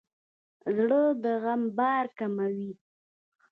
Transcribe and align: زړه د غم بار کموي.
زړه 0.75 1.01
د 1.23 1.25
غم 1.41 1.61
بار 1.77 2.05
کموي. 2.17 2.71